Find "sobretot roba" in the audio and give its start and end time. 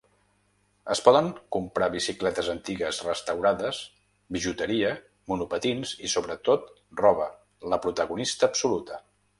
6.17-7.33